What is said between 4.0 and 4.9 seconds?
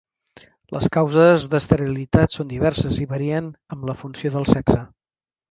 funció del sexe.